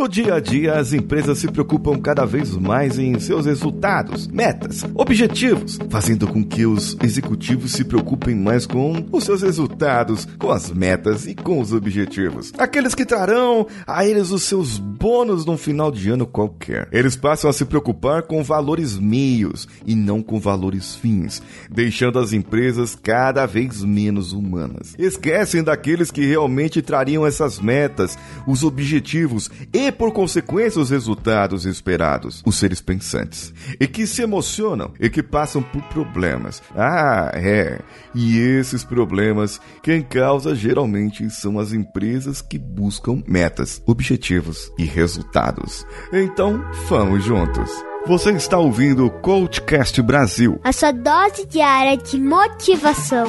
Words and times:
No 0.00 0.08
dia 0.08 0.36
a 0.36 0.40
dia, 0.40 0.78
as 0.78 0.94
empresas 0.94 1.36
se 1.36 1.48
preocupam 1.48 2.00
cada 2.00 2.24
vez 2.24 2.56
mais 2.56 2.98
em 2.98 3.20
seus 3.20 3.44
resultados, 3.44 4.26
metas, 4.28 4.82
objetivos, 4.94 5.78
fazendo 5.90 6.26
com 6.26 6.42
que 6.42 6.64
os 6.64 6.96
executivos 7.04 7.72
se 7.72 7.84
preocupem 7.84 8.34
mais 8.34 8.64
com 8.64 9.04
os 9.12 9.24
seus 9.24 9.42
resultados, 9.42 10.26
com 10.38 10.50
as 10.50 10.70
metas 10.70 11.26
e 11.26 11.34
com 11.34 11.60
os 11.60 11.74
objetivos. 11.74 12.50
Aqueles 12.56 12.94
que 12.94 13.04
trarão 13.04 13.66
a 13.86 14.06
eles 14.06 14.30
os 14.30 14.44
seus 14.44 14.78
bônus 14.78 15.44
no 15.44 15.58
final 15.58 15.90
de 15.90 16.08
ano 16.08 16.26
qualquer. 16.26 16.88
Eles 16.90 17.14
passam 17.14 17.50
a 17.50 17.52
se 17.52 17.66
preocupar 17.66 18.22
com 18.22 18.42
valores 18.42 18.98
meios 18.98 19.68
e 19.84 19.94
não 19.94 20.22
com 20.22 20.40
valores 20.40 20.96
fins, 20.96 21.42
deixando 21.70 22.18
as 22.18 22.32
empresas 22.32 22.94
cada 22.94 23.44
vez 23.44 23.84
menos 23.84 24.32
humanas. 24.32 24.94
Esquecem 24.98 25.62
daqueles 25.62 26.10
que 26.10 26.24
realmente 26.24 26.80
trariam 26.80 27.26
essas 27.26 27.60
metas, 27.60 28.16
os 28.46 28.64
objetivos 28.64 29.50
e, 29.74 29.89
por 29.90 30.12
consequência, 30.12 30.80
os 30.80 30.90
resultados 30.90 31.64
esperados. 31.64 32.42
Os 32.44 32.56
seres 32.56 32.80
pensantes. 32.80 33.52
E 33.78 33.86
que 33.86 34.06
se 34.06 34.22
emocionam 34.22 34.92
e 34.98 35.08
que 35.08 35.22
passam 35.22 35.62
por 35.62 35.82
problemas. 35.84 36.62
Ah, 36.76 37.30
é. 37.34 37.80
E 38.14 38.38
esses 38.38 38.84
problemas, 38.84 39.60
quem 39.82 40.02
causa 40.02 40.54
geralmente 40.54 41.28
são 41.30 41.58
as 41.58 41.72
empresas 41.72 42.42
que 42.42 42.58
buscam 42.58 43.22
metas, 43.26 43.82
objetivos 43.86 44.72
e 44.78 44.84
resultados. 44.84 45.86
Então, 46.12 46.64
vamos 46.88 47.24
juntos. 47.24 47.70
Você 48.06 48.30
está 48.32 48.58
ouvindo 48.58 49.06
o 49.06 49.10
Coachcast 49.10 50.00
Brasil. 50.02 50.58
A 50.64 50.72
sua 50.72 50.90
dose 50.90 51.46
diária 51.46 51.96
de 51.96 52.18
motivação. 52.18 53.26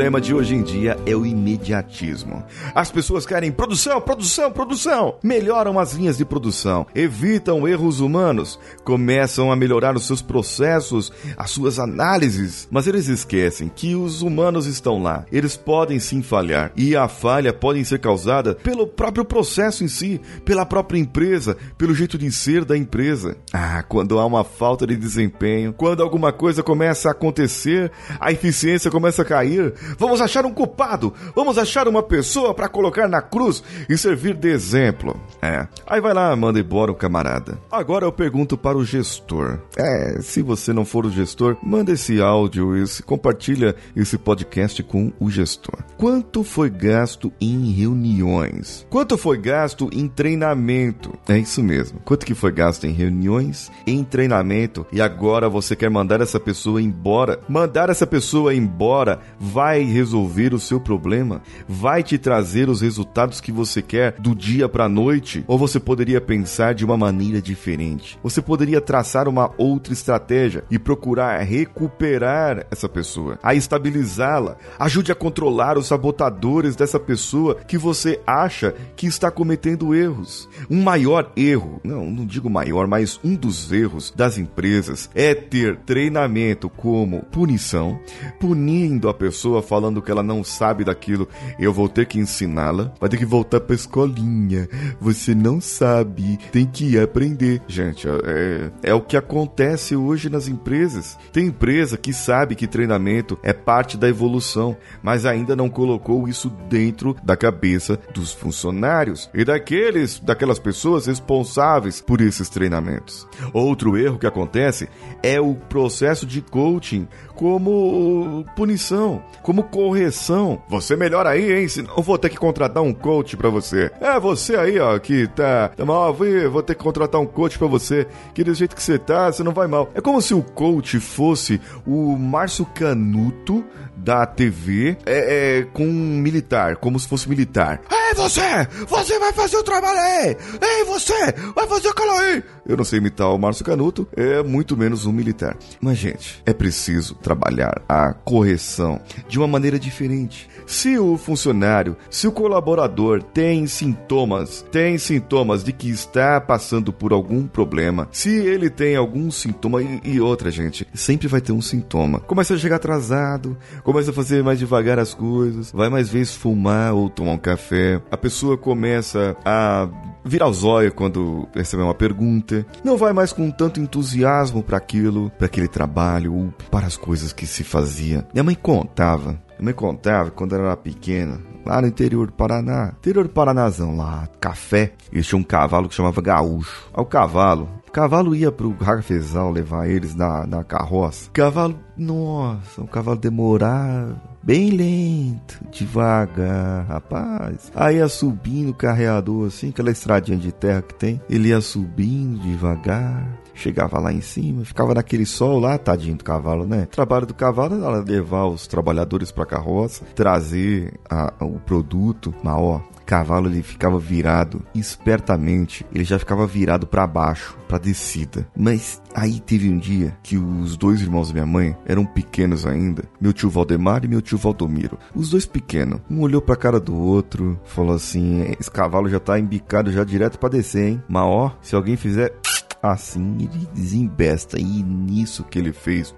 Problema 0.00 0.18
de 0.18 0.32
hoje 0.32 0.54
em 0.54 0.62
dia 0.62 0.96
é 1.04 1.14
o 1.14 1.26
imediatismo. 1.26 2.42
As 2.74 2.90
pessoas 2.90 3.26
querem 3.26 3.52
produção, 3.52 4.00
produção, 4.00 4.50
produção. 4.50 5.16
Melhoram 5.22 5.78
as 5.78 5.92
linhas 5.92 6.16
de 6.16 6.24
produção, 6.24 6.86
evitam 6.94 7.68
erros 7.68 8.00
humanos, 8.00 8.58
começam 8.82 9.52
a 9.52 9.56
melhorar 9.56 9.94
os 9.94 10.06
seus 10.06 10.22
processos, 10.22 11.12
as 11.36 11.50
suas 11.50 11.78
análises, 11.78 12.66
mas 12.70 12.86
eles 12.86 13.08
esquecem 13.08 13.68
que 13.68 13.94
os 13.94 14.22
humanos 14.22 14.64
estão 14.64 15.02
lá. 15.02 15.26
Eles 15.30 15.54
podem 15.54 16.00
sim 16.00 16.22
falhar 16.22 16.72
e 16.74 16.96
a 16.96 17.06
falha 17.06 17.52
pode 17.52 17.84
ser 17.84 17.98
causada 17.98 18.54
pelo 18.54 18.86
próprio 18.86 19.26
processo 19.26 19.84
em 19.84 19.88
si, 19.88 20.18
pela 20.46 20.64
própria 20.64 20.98
empresa, 20.98 21.58
pelo 21.76 21.94
jeito 21.94 22.16
de 22.16 22.32
ser 22.32 22.64
da 22.64 22.74
empresa. 22.74 23.36
Ah, 23.52 23.82
quando 23.82 24.18
há 24.18 24.24
uma 24.24 24.44
falta 24.44 24.86
de 24.86 24.96
desempenho, 24.96 25.74
quando 25.74 26.02
alguma 26.02 26.32
coisa 26.32 26.62
começa 26.62 27.08
a 27.10 27.12
acontecer, 27.12 27.92
a 28.18 28.32
eficiência 28.32 28.90
começa 28.90 29.20
a 29.20 29.26
cair 29.26 29.74
Vamos 30.00 30.22
achar 30.22 30.46
um 30.46 30.50
culpado. 30.50 31.12
Vamos 31.36 31.58
achar 31.58 31.86
uma 31.86 32.02
pessoa 32.02 32.54
para 32.54 32.70
colocar 32.70 33.06
na 33.06 33.20
cruz 33.20 33.62
e 33.86 33.98
servir 33.98 34.34
de 34.34 34.48
exemplo. 34.48 35.20
É. 35.42 35.68
Aí 35.86 36.00
vai 36.00 36.14
lá, 36.14 36.34
manda 36.34 36.58
embora 36.58 36.90
o 36.90 36.94
camarada. 36.94 37.58
Agora 37.70 38.06
eu 38.06 38.12
pergunto 38.12 38.56
para 38.56 38.78
o 38.78 38.84
gestor. 38.84 39.58
É, 39.76 40.22
se 40.22 40.40
você 40.40 40.72
não 40.72 40.86
for 40.86 41.04
o 41.04 41.10
gestor, 41.10 41.58
manda 41.62 41.92
esse 41.92 42.18
áudio 42.18 42.78
e 42.78 43.02
compartilha 43.02 43.76
esse 43.94 44.16
podcast 44.16 44.82
com 44.82 45.12
o 45.20 45.30
gestor. 45.30 45.84
Quanto 45.98 46.42
foi 46.42 46.70
gasto 46.70 47.30
em 47.38 47.70
reuniões? 47.70 48.86
Quanto 48.88 49.18
foi 49.18 49.36
gasto 49.36 49.90
em 49.92 50.08
treinamento? 50.08 51.12
É 51.28 51.36
isso 51.36 51.62
mesmo. 51.62 52.00
Quanto 52.06 52.24
que 52.24 52.34
foi 52.34 52.52
gasto 52.52 52.86
em 52.86 52.92
reuniões, 52.92 53.70
em 53.86 54.02
treinamento 54.02 54.86
e 54.90 55.02
agora 55.02 55.46
você 55.46 55.76
quer 55.76 55.90
mandar 55.90 56.22
essa 56.22 56.40
pessoa 56.40 56.80
embora? 56.80 57.38
Mandar 57.46 57.90
essa 57.90 58.06
pessoa 58.06 58.54
embora 58.54 59.20
vai 59.38 59.79
resolver 59.84 60.54
o 60.54 60.58
seu 60.58 60.80
problema? 60.80 61.42
Vai 61.68 62.02
te 62.02 62.18
trazer 62.18 62.68
os 62.68 62.80
resultados 62.80 63.40
que 63.40 63.52
você 63.52 63.82
quer 63.82 64.12
do 64.18 64.34
dia 64.34 64.68
para 64.68 64.84
a 64.84 64.88
noite? 64.88 65.44
Ou 65.46 65.58
você 65.58 65.78
poderia 65.78 66.20
pensar 66.20 66.74
de 66.74 66.84
uma 66.84 66.96
maneira 66.96 67.40
diferente? 67.40 68.18
Você 68.22 68.40
poderia 68.40 68.80
traçar 68.80 69.28
uma 69.28 69.50
outra 69.56 69.92
estratégia 69.92 70.64
e 70.70 70.78
procurar 70.78 71.40
recuperar 71.42 72.66
essa 72.70 72.88
pessoa, 72.88 73.38
a 73.42 73.54
estabilizá-la. 73.54 74.56
Ajude 74.78 75.12
a 75.12 75.14
controlar 75.14 75.76
os 75.76 75.86
sabotadores 75.86 76.76
dessa 76.76 76.98
pessoa 76.98 77.56
que 77.56 77.78
você 77.78 78.20
acha 78.26 78.74
que 78.96 79.06
está 79.06 79.30
cometendo 79.30 79.94
erros. 79.94 80.48
Um 80.68 80.82
maior 80.82 81.32
erro, 81.36 81.80
não, 81.82 82.10
não 82.10 82.26
digo 82.26 82.48
maior, 82.48 82.86
mas 82.86 83.18
um 83.24 83.34
dos 83.34 83.70
erros 83.72 84.12
das 84.14 84.38
empresas 84.38 85.10
é 85.14 85.34
ter 85.34 85.76
treinamento 85.78 86.68
como 86.68 87.22
punição, 87.24 87.98
punindo 88.38 89.08
a 89.08 89.14
pessoa 89.14 89.62
falando 89.70 90.02
que 90.02 90.10
ela 90.10 90.24
não 90.24 90.42
sabe 90.42 90.82
daquilo, 90.82 91.28
eu 91.56 91.72
vou 91.72 91.88
ter 91.88 92.04
que 92.04 92.18
ensiná-la, 92.18 92.92
vai 92.98 93.08
ter 93.08 93.16
que 93.16 93.24
voltar 93.24 93.60
pra 93.60 93.76
escolinha. 93.76 94.68
Você 95.00 95.32
não 95.32 95.60
sabe, 95.60 96.40
tem 96.50 96.66
que 96.66 96.98
aprender. 96.98 97.62
Gente, 97.68 98.08
é, 98.08 98.72
é 98.82 98.92
o 98.92 99.00
que 99.00 99.16
acontece 99.16 99.94
hoje 99.94 100.28
nas 100.28 100.48
empresas. 100.48 101.16
Tem 101.32 101.46
empresa 101.46 101.96
que 101.96 102.12
sabe 102.12 102.56
que 102.56 102.66
treinamento 102.66 103.38
é 103.44 103.52
parte 103.52 103.96
da 103.96 104.08
evolução, 104.08 104.76
mas 105.04 105.24
ainda 105.24 105.54
não 105.54 105.70
colocou 105.70 106.26
isso 106.26 106.50
dentro 106.68 107.16
da 107.22 107.36
cabeça 107.36 107.96
dos 108.12 108.32
funcionários 108.32 109.30
e 109.32 109.44
daqueles, 109.44 110.18
daquelas 110.18 110.58
pessoas 110.58 111.06
responsáveis 111.06 112.00
por 112.00 112.20
esses 112.20 112.48
treinamentos. 112.48 113.24
Outro 113.52 113.96
erro 113.96 114.18
que 114.18 114.26
acontece 114.26 114.88
é 115.22 115.40
o 115.40 115.54
processo 115.54 116.26
de 116.26 116.42
coaching 116.42 117.06
como 117.36 118.44
punição, 118.54 119.22
como 119.42 119.59
correção. 119.62 120.62
Você 120.68 120.96
melhora 120.96 121.30
aí, 121.30 121.52
hein? 121.52 121.68
Senão 121.68 121.94
eu 121.96 122.02
vou 122.02 122.18
ter 122.18 122.28
que 122.28 122.36
contratar 122.36 122.82
um 122.82 122.92
coach 122.92 123.36
para 123.36 123.48
você. 123.48 123.90
É 124.00 124.18
você 124.18 124.56
aí, 124.56 124.78
ó, 124.78 124.98
que 124.98 125.26
tá, 125.28 125.68
tá 125.68 125.84
mal, 125.84 126.14
vou, 126.14 126.62
ter 126.62 126.74
que 126.74 126.82
contratar 126.82 127.20
um 127.20 127.26
coach 127.26 127.58
para 127.58 127.66
você, 127.66 128.06
que 128.34 128.44
do 128.44 128.54
jeito 128.54 128.76
que 128.76 128.82
você 128.82 128.98
tá, 128.98 129.32
você 129.32 129.42
não 129.42 129.52
vai 129.52 129.66
mal. 129.66 129.90
É 129.94 130.00
como 130.00 130.20
se 130.20 130.34
o 130.34 130.42
coach 130.42 130.98
fosse 131.00 131.60
o 131.86 132.16
Márcio 132.16 132.64
Canuto 132.66 133.64
da 133.96 134.26
TV 134.26 134.96
é, 135.04 135.58
é, 135.58 135.62
com 135.72 135.84
um 135.84 136.18
militar, 136.18 136.76
como 136.76 136.98
se 136.98 137.06
fosse 137.06 137.28
militar. 137.28 137.80
Ei, 138.10 138.14
você! 138.14 138.66
Você 138.88 139.18
vai 139.20 139.32
fazer 139.32 139.56
o 139.56 139.62
trabalho 139.62 140.00
aí! 140.00 140.36
Ei, 140.60 140.84
você! 140.84 141.32
Vai 141.54 141.68
fazer 141.68 141.88
aquilo 141.90 142.10
aí! 142.10 142.42
Eu 142.66 142.76
não 142.76 142.84
sei 142.84 142.98
imitar 142.98 143.32
o 143.32 143.38
Márcio 143.38 143.64
Canuto, 143.64 144.06
é 144.16 144.42
muito 144.42 144.76
menos 144.76 145.06
um 145.06 145.12
militar. 145.12 145.56
Mas, 145.80 145.98
gente, 145.98 146.42
é 146.44 146.52
preciso 146.52 147.14
trabalhar 147.14 147.82
a 147.88 148.12
correção 148.12 149.00
de 149.28 149.38
uma 149.38 149.46
maneira 149.46 149.78
diferente. 149.78 150.48
Se 150.66 150.98
o 150.98 151.16
funcionário, 151.16 151.96
se 152.08 152.26
o 152.26 152.32
colaborador 152.32 153.22
tem 153.22 153.66
sintomas, 153.66 154.64
tem 154.70 154.98
sintomas 154.98 155.64
de 155.64 155.72
que 155.72 155.88
está 155.88 156.40
passando 156.40 156.92
por 156.92 157.12
algum 157.12 157.46
problema, 157.46 158.08
se 158.12 158.30
ele 158.30 158.70
tem 158.70 158.94
algum 158.94 159.30
sintoma 159.30 159.82
e, 159.82 160.00
e 160.04 160.20
outra, 160.20 160.50
gente, 160.50 160.86
sempre 160.94 161.28
vai 161.28 161.40
ter 161.40 161.52
um 161.52 161.62
sintoma. 161.62 162.20
Começa 162.20 162.54
a 162.54 162.58
chegar 162.58 162.76
atrasado, 162.76 163.56
começa 163.82 164.10
a 164.10 164.14
fazer 164.14 164.42
mais 164.42 164.58
devagar 164.58 164.98
as 164.98 165.14
coisas, 165.14 165.72
vai 165.72 165.88
mais 165.88 166.08
vezes 166.08 166.34
fumar 166.34 166.94
ou 166.94 167.08
tomar 167.08 167.32
um 167.32 167.38
café. 167.38 167.99
A 168.10 168.16
pessoa 168.16 168.56
começa 168.56 169.36
a 169.44 169.88
virar 170.24 170.48
o 170.48 170.52
zóio 170.52 170.92
quando 170.92 171.48
receber 171.54 171.82
uma 171.82 171.94
pergunta, 171.94 172.66
não 172.84 172.96
vai 172.96 173.12
mais 173.12 173.32
com 173.32 173.50
tanto 173.50 173.80
entusiasmo 173.80 174.62
para 174.62 174.76
aquilo, 174.76 175.30
para 175.30 175.46
aquele 175.46 175.68
trabalho 175.68 176.34
ou 176.34 176.54
para 176.70 176.86
as 176.86 176.96
coisas 176.96 177.32
que 177.32 177.46
se 177.46 177.64
fazia. 177.64 178.26
Minha 178.32 178.44
mãe 178.44 178.54
contava, 178.54 179.30
minha 179.58 179.64
mãe 179.64 179.74
contava 179.74 180.30
quando 180.30 180.54
ela 180.54 180.66
era 180.66 180.76
pequena, 180.76 181.40
lá 181.64 181.80
no 181.80 181.88
interior 181.88 182.26
do 182.26 182.32
Paraná, 182.32 182.92
interior 182.98 183.24
do 183.24 183.30
Paranazão 183.30 183.96
lá, 183.96 184.28
café, 184.40 184.92
eles 185.12 185.26
tinham 185.26 185.40
um 185.40 185.44
cavalo 185.44 185.88
que 185.88 185.94
chamava 185.94 186.20
gaúcho. 186.20 186.88
Aí 186.92 187.02
o 187.02 187.06
cavalo, 187.06 187.68
cavalo 187.92 188.34
ia 188.34 188.50
pro 188.52 188.72
cafezal 188.74 189.50
levar 189.50 189.88
eles 189.88 190.14
na, 190.14 190.46
na 190.46 190.64
carroça. 190.64 191.30
Cavalo, 191.32 191.78
nossa, 191.96 192.82
o 192.82 192.86
cavalo 192.86 193.18
demorava 193.18 194.30
bem 194.42 194.70
lento, 194.70 195.60
devagar, 195.70 196.86
rapaz. 196.86 197.70
Aí 197.74 197.96
ia 197.96 198.08
subindo 198.08 198.70
o 198.70 198.74
carreador, 198.74 199.48
assim, 199.48 199.68
aquela 199.68 199.90
estradinha 199.90 200.38
de 200.38 200.52
terra 200.52 200.82
que 200.82 200.94
tem. 200.94 201.20
Ele 201.28 201.48
ia 201.48 201.60
subindo 201.60 202.40
devagar. 202.40 203.39
Chegava 203.60 203.98
lá 203.98 204.10
em 204.10 204.22
cima, 204.22 204.64
ficava 204.64 204.94
naquele 204.94 205.26
sol 205.26 205.60
lá, 205.60 205.76
tadinho 205.76 206.16
do 206.16 206.24
cavalo, 206.24 206.66
né? 206.66 206.84
O 206.84 206.86
trabalho 206.86 207.26
do 207.26 207.34
cavalo 207.34 207.74
era 207.74 207.98
levar 207.98 208.46
os 208.46 208.66
trabalhadores 208.66 209.30
pra 209.30 209.44
carroça, 209.44 210.02
trazer 210.14 210.98
a, 211.08 211.34
o 211.40 211.60
produto, 211.60 212.34
mas 212.42 212.54
ó, 212.54 212.80
cavalo 213.10 213.48
ele 213.48 213.60
ficava 213.60 213.98
virado 213.98 214.62
espertamente, 214.72 215.84
ele 215.92 216.04
já 216.04 216.16
ficava 216.16 216.46
virado 216.46 216.86
para 216.86 217.04
baixo, 217.08 217.58
para 217.66 217.76
descida. 217.76 218.46
Mas 218.56 219.02
aí 219.12 219.40
teve 219.40 219.68
um 219.68 219.78
dia 219.78 220.16
que 220.22 220.38
os 220.38 220.76
dois 220.76 221.00
irmãos 221.00 221.26
da 221.26 221.34
minha 221.34 221.46
mãe 221.46 221.76
eram 221.84 222.06
pequenos 222.06 222.64
ainda, 222.64 223.02
meu 223.20 223.32
tio 223.32 223.50
Valdemar 223.50 224.04
e 224.04 224.08
meu 224.08 224.22
tio 224.22 224.38
Valdomiro. 224.38 224.96
Os 225.12 225.28
dois 225.28 225.44
pequenos, 225.44 226.00
um 226.08 226.20
olhou 226.20 226.40
pra 226.40 226.54
cara 226.54 226.78
do 226.78 226.96
outro, 226.96 227.58
falou 227.64 227.96
assim: 227.96 228.42
"Esse 228.60 228.70
cavalo 228.70 229.08
já 229.08 229.18
tá 229.18 229.40
embicado 229.40 229.90
já 229.90 230.04
direto 230.04 230.38
para 230.38 230.50
descer, 230.50 230.90
hein? 230.90 231.02
Mas 231.08 231.24
ó, 231.24 231.52
se 231.60 231.74
alguém 231.74 231.96
fizer 231.96 232.32
assim, 232.82 233.36
ele 233.40 233.66
desembesta. 233.74 234.58
E 234.58 234.82
nisso 234.82 235.44
que 235.44 235.58
ele 235.58 235.72
fez, 235.72 236.14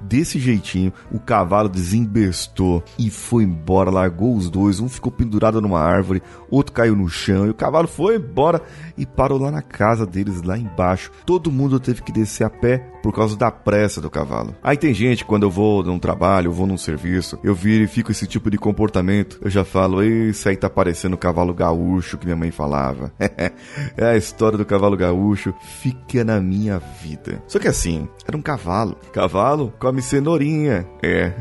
desse 0.00 0.38
jeitinho, 0.38 0.92
o 1.10 1.18
cavalo 1.18 1.68
desembestou 1.68 2.82
e 2.98 3.10
foi 3.10 3.44
embora, 3.44 3.90
largou 3.90 4.36
os 4.36 4.50
dois, 4.50 4.80
um 4.80 4.88
ficou 4.88 5.10
pendurado 5.12 5.60
numa 5.60 5.80
árvore, 5.80 6.22
outro 6.50 6.72
caiu 6.72 6.96
no 6.96 7.08
chão 7.08 7.46
e 7.46 7.50
o 7.50 7.54
cavalo 7.54 7.88
foi 7.88 8.16
embora 8.16 8.62
e 8.96 9.04
parou 9.04 9.40
lá 9.40 9.50
na 9.50 9.62
casa 9.62 10.06
deles, 10.06 10.42
lá 10.42 10.58
embaixo. 10.58 11.10
Todo 11.24 11.52
mundo 11.52 11.80
teve 11.80 12.02
que 12.02 12.12
descer 12.12 12.44
a 12.44 12.50
pé 12.50 12.78
por 13.02 13.12
causa 13.12 13.36
da 13.36 13.50
pressa 13.50 14.00
do 14.00 14.10
cavalo. 14.10 14.54
Aí 14.62 14.76
tem 14.76 14.92
gente, 14.92 15.24
quando 15.24 15.44
eu 15.44 15.50
vou 15.50 15.82
num 15.82 15.98
trabalho, 15.98 16.48
eu 16.48 16.52
vou 16.52 16.66
num 16.66 16.76
serviço, 16.76 17.38
eu 17.42 17.54
verifico 17.54 18.10
esse 18.10 18.26
tipo 18.26 18.50
de 18.50 18.58
comportamento, 18.58 19.38
eu 19.42 19.50
já 19.50 19.64
falo, 19.64 20.02
isso 20.02 20.48
aí 20.48 20.56
tá 20.56 20.68
parecendo 20.68 21.14
o 21.14 21.18
cavalo 21.18 21.54
gaúcho 21.54 22.18
que 22.18 22.26
minha 22.26 22.36
mãe 22.36 22.50
falava. 22.50 23.12
é 23.96 24.06
a 24.06 24.16
história 24.16 24.58
do 24.58 24.64
cavalo 24.64 24.96
gaúcho, 24.96 25.54
fica 25.60 26.24
na 26.24 26.40
minha 26.40 26.78
vida. 26.78 27.42
Só 27.46 27.58
que 27.58 27.68
assim, 27.68 28.08
era 28.26 28.36
um 28.36 28.42
cavalo. 28.42 28.96
Cavalo 29.12 29.72
come 29.86 30.02
cenourinha. 30.02 30.84
É, 31.00 31.32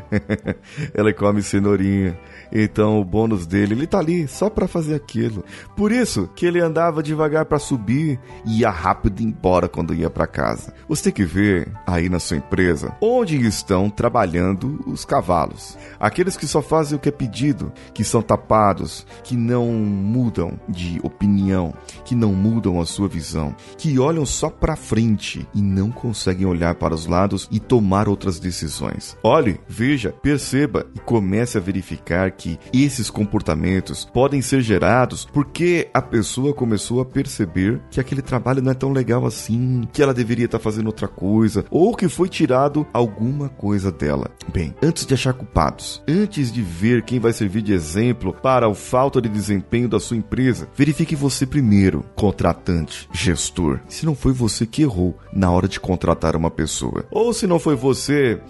ela 0.94 1.12
come 1.12 1.42
cenourinha. 1.42 2.15
Então 2.51 3.00
o 3.00 3.03
bônus 3.03 3.47
dele, 3.47 3.74
ele 3.74 3.88
tá 3.88 3.97
ali 3.97 4.27
só 4.27 4.51
para 4.51 4.68
fazer 4.68 4.94
aquilo. 4.94 5.44
Por 5.75 5.92
isso 5.92 6.30
que 6.36 6.45
ele 6.45 6.62
andava 6.62 7.01
devagar 7.01 7.45
para 7.45 7.57
subir 7.57 8.19
e 8.45 8.59
ia 8.59 8.69
rápido 8.69 9.21
embora 9.21 9.68
quando 9.68 9.95
ia 9.95 10.12
para 10.12 10.27
casa. 10.27 10.74
Você 10.88 11.06
tem 11.06 11.13
que 11.13 11.24
ver 11.24 11.68
aí 11.88 12.07
na 12.07 12.19
sua 12.19 12.38
empresa 12.38 12.95
onde 13.01 13.36
estão 13.47 13.89
trabalhando 13.89 14.80
os 14.86 15.03
cavalos. 15.03 15.75
Aqueles 16.00 16.38
que 16.38 16.45
só 16.45 16.62
fazem 16.62 16.95
o 16.95 17.00
que 17.00 17.09
é 17.09 17.12
pedido, 17.12 17.74
que 17.95 18.03
são 18.03 18.21
tapados, 18.21 19.07
que 19.24 19.36
não 19.36 19.68
mudam 19.71 20.59
de 20.69 21.00
opinião, 21.01 21.74
que 22.03 22.13
não 22.13 22.31
mudam 22.31 22.80
a 22.80 22.86
sua 22.86 23.07
visão, 23.07 23.56
que 23.75 23.98
olham 23.98 24.25
só 24.25 24.51
para 24.51 24.75
frente 24.75 25.48
e 25.53 25.62
não 25.62 25.89
conseguem 25.89 26.45
olhar 26.45 26.75
para 26.75 26.94
os 26.94 27.07
lados 27.07 27.48
e 27.51 27.59
tomar 27.59 28.07
outras 28.07 28.35
decisões. 28.40 29.18
Olhe, 29.24 29.60
veja, 29.68 30.12
perceba 30.12 30.86
e 30.96 31.00
comece 31.00 31.58
a 31.58 31.62
verificar 31.62 32.32
que 32.32 32.60
esses 32.74 33.10
comportamentos 33.10 34.06
podem 34.06 34.42
ser 34.42 34.62
gerados 34.62 35.26
porque 35.32 35.90
a 35.94 36.02
pessoa 36.02 36.54
começou 36.54 37.02
a 37.02 37.06
perceber 37.06 37.82
que 37.90 38.00
aquele 38.00 38.22
trabalho 38.22 38.62
não 38.62 38.72
é 38.72 38.76
tão 38.76 38.92
legal 38.92 39.26
assim, 39.26 39.88
que 39.92 40.02
ela 40.02 40.14
deveria 40.14 40.46
estar 40.46 40.60
fazendo 40.60 40.88
outra 40.88 41.08
coisa, 41.08 41.66
ou 41.70 41.96
que 41.96 42.08
foi 42.08 42.30
tirado 42.30 42.86
alguma 42.94 43.50
coisa 43.50 43.92
dela. 43.92 44.30
Bem, 44.52 44.74
antes 44.82 45.06
de 45.06 45.14
achar 45.14 45.34
culpados, 45.34 46.02
antes 46.08 46.52
de 46.52 46.62
ver 46.62 47.04
quem 47.04 47.20
vai 47.20 47.34
servir 47.34 47.62
de 47.62 47.74
exemplo 47.74 48.34
para 48.34 48.68
a 48.68 48.76
falta 48.76 49.22
de 49.22 49.30
desempenho 49.30 49.90
da 49.90 50.00
sua 50.00 50.18
empresa, 50.18 50.68
verifique 50.76 51.16
você 51.16 51.46
primeiro, 51.46 52.06
contratante, 52.16 53.10
gestor, 53.12 53.80
se 53.88 54.06
não 54.06 54.16
foi 54.16 54.32
você 54.32 54.66
que 54.66 54.82
errou 54.82 55.18
na 55.34 55.52
hora 55.52 55.68
de 55.68 55.80
contratar 55.80 56.36
uma 56.36 56.52
pessoa, 56.52 57.06
ou 57.12 57.34
se 57.34 57.48
não 57.48 57.60
foi 57.60 57.76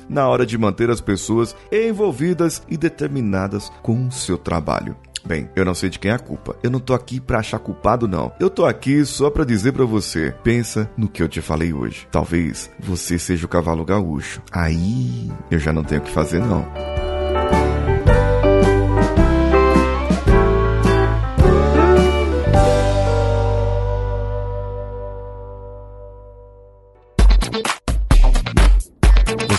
na 0.10 0.28
hora 0.28 0.46
de 0.46 0.58
manter 0.58 0.90
as 0.90 1.02
pessoas 1.02 1.56
envolvidas 1.72 2.62
e 2.70 2.78
determinadas 2.78 3.72
com 3.82 4.08
o 4.08 4.12
seu 4.12 4.38
trabalho. 4.38 4.96
Bem, 5.26 5.50
eu 5.56 5.66
não 5.66 5.74
sei 5.74 5.90
de 5.90 5.98
quem 5.98 6.12
é 6.12 6.14
a 6.14 6.20
culpa. 6.20 6.56
Eu 6.62 6.70
não 6.70 6.80
tô 6.80 6.94
aqui 6.94 7.20
para 7.20 7.40
achar 7.40 7.58
culpado 7.58 8.08
não. 8.08 8.32
Eu 8.40 8.50
tô 8.50 8.64
aqui 8.64 9.04
só 9.06 9.30
para 9.30 9.44
dizer 9.44 9.74
para 9.74 9.86
você, 9.86 10.34
pensa 10.44 10.90
no 10.96 11.08
que 11.08 11.24
eu 11.24 11.28
te 11.28 11.42
falei 11.42 11.74
hoje. 11.74 12.08
Talvez 12.12 12.70
você 12.80 13.18
seja 13.18 13.46
o 13.46 13.50
cavalo 13.50 13.84
gaúcho. 13.84 14.42
Aí 14.52 15.32
eu 15.50 15.58
já 15.58 15.74
não 15.74 15.84
tenho 15.84 16.02
o 16.02 16.04
que 16.04 16.12
fazer 16.12 16.40
não. 16.40 17.05